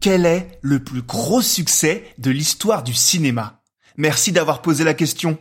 [0.00, 3.62] Quel est le plus gros succès de l'histoire du cinéma?
[3.96, 5.36] Merci d'avoir posé la question.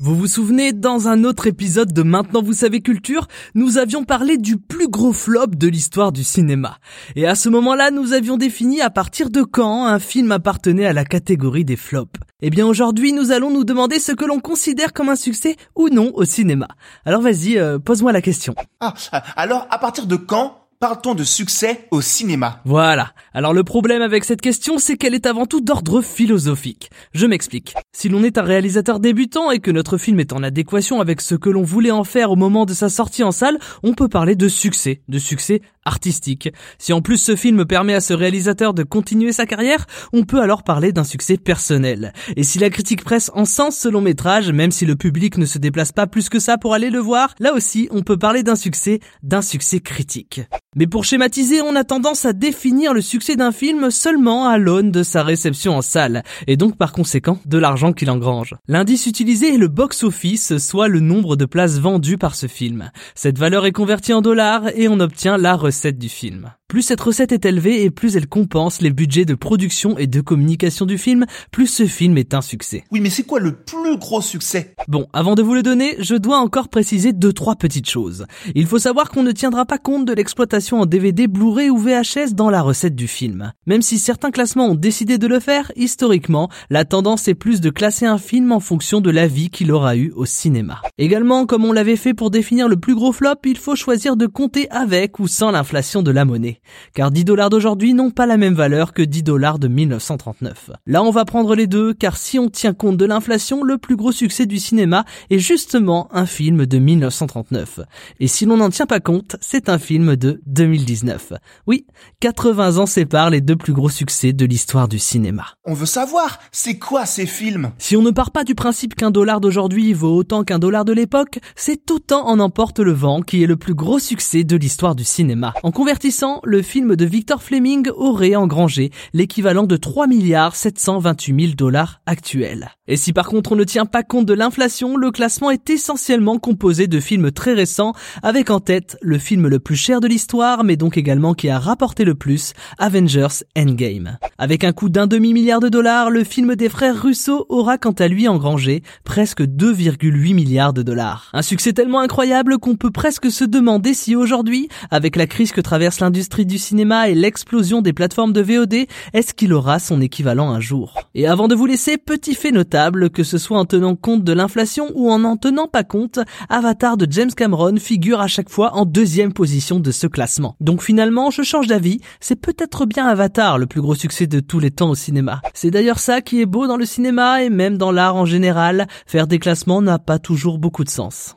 [0.00, 4.38] Vous vous souvenez, dans un autre épisode de Maintenant vous savez culture, nous avions parlé
[4.38, 6.78] du plus gros flop de l'histoire du cinéma.
[7.16, 10.94] Et à ce moment-là, nous avions défini à partir de quand un film appartenait à
[10.94, 12.18] la catégorie des flops.
[12.40, 15.90] Eh bien aujourd'hui, nous allons nous demander ce que l'on considère comme un succès ou
[15.90, 16.68] non au cinéma.
[17.04, 18.54] Alors vas-y, euh, pose-moi la question.
[18.80, 18.94] Ah,
[19.36, 22.62] alors à partir de quand Partons de succès au cinéma.
[22.64, 23.12] Voilà.
[23.34, 26.88] Alors le problème avec cette question, c'est qu'elle est avant tout d'ordre philosophique.
[27.12, 27.74] Je m'explique.
[27.92, 31.34] Si l'on est un réalisateur débutant et que notre film est en adéquation avec ce
[31.34, 34.36] que l'on voulait en faire au moment de sa sortie en salle, on peut parler
[34.36, 36.50] de succès, de succès artistique.
[36.78, 40.40] Si en plus ce film permet à ce réalisateur de continuer sa carrière, on peut
[40.40, 42.12] alors parler d'un succès personnel.
[42.36, 45.46] Et si la critique presse en sens ce long métrage, même si le public ne
[45.46, 48.42] se déplace pas plus que ça pour aller le voir, là aussi on peut parler
[48.42, 50.42] d'un succès, d'un succès critique.
[50.76, 54.92] Mais pour schématiser, on a tendance à définir le succès d'un film seulement à l'aune
[54.92, 58.54] de sa réception en salle, et donc par conséquent de l'argent qu'il engrange.
[58.68, 62.90] L'indice utilisé est le box-office, soit le nombre de places vendues par ce film.
[63.14, 66.52] Cette valeur est convertie en dollars et on obtient la recette du film.
[66.68, 70.20] Plus cette recette est élevée et plus elle compense les budgets de production et de
[70.20, 72.84] communication du film, plus ce film est un succès.
[72.92, 74.74] Oui, mais c'est quoi le plus gros succès?
[74.86, 78.26] Bon, avant de vous le donner, je dois encore préciser deux trois petites choses.
[78.54, 82.34] Il faut savoir qu'on ne tiendra pas compte de l'exploitation en DVD, Blu-ray ou VHS
[82.34, 83.54] dans la recette du film.
[83.66, 87.70] Même si certains classements ont décidé de le faire, historiquement, la tendance est plus de
[87.70, 90.82] classer un film en fonction de la vie qu'il aura eu au cinéma.
[90.98, 94.26] Également, comme on l'avait fait pour définir le plus gros flop, il faut choisir de
[94.26, 96.57] compter avec ou sans l'inflation de la monnaie
[96.94, 100.70] car 10 dollars d'aujourd'hui n'ont pas la même valeur que 10 dollars de 1939.
[100.86, 103.96] Là, on va prendre les deux, car si on tient compte de l'inflation, le plus
[103.96, 107.80] gros succès du cinéma est justement un film de 1939.
[108.20, 111.34] Et si l'on n'en tient pas compte, c'est un film de 2019.
[111.66, 111.86] Oui,
[112.20, 115.46] 80 ans séparent les deux plus gros succès de l'histoire du cinéma.
[115.64, 117.72] On veut savoir, c'est quoi ces films?
[117.78, 120.92] Si on ne part pas du principe qu'un dollar d'aujourd'hui vaut autant qu'un dollar de
[120.92, 124.94] l'époque, c'est autant en emporte le vent qui est le plus gros succès de l'histoire
[124.94, 125.54] du cinéma.
[125.62, 131.54] En convertissant, le film de Victor Fleming aurait engrangé l'équivalent de 3 milliards 728 000
[131.54, 132.70] dollars actuels.
[132.88, 136.38] Et si par contre on ne tient pas compte de l'inflation, le classement est essentiellement
[136.38, 137.92] composé de films très récents,
[138.24, 141.60] avec en tête le film le plus cher de l'histoire, mais donc également qui a
[141.60, 144.18] rapporté le plus, Avengers Endgame.
[144.36, 148.08] Avec un coût d'un demi-milliard de dollars, le film des frères Russo aura quant à
[148.08, 151.30] lui engrangé presque 2,8 milliards de dollars.
[151.34, 155.60] Un succès tellement incroyable qu'on peut presque se demander si aujourd'hui, avec la crise que
[155.60, 160.50] traverse l'industrie du cinéma et l'explosion des plateformes de VOD, est-ce qu'il aura son équivalent
[160.50, 160.94] un jour?
[161.14, 164.32] Et avant de vous laisser, petit fait notable, que ce soit en tenant compte de
[164.32, 168.74] l'inflation ou en n'en tenant pas compte, Avatar de James Cameron figure à chaque fois
[168.74, 170.56] en deuxième position de ce classement.
[170.60, 174.58] Donc finalement, je change d'avis, c'est peut-être bien Avatar le plus gros succès de tous
[174.58, 175.40] les temps au cinéma.
[175.54, 178.88] C'est d'ailleurs ça qui est beau dans le cinéma et même dans l'art en général,
[179.06, 181.36] faire des classements n'a pas toujours beaucoup de sens.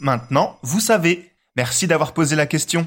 [0.00, 1.32] Maintenant, vous savez.
[1.56, 2.86] Merci d'avoir posé la question.